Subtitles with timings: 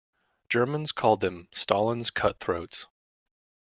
[0.49, 2.87] Germans called them "Stalin's cutthroats".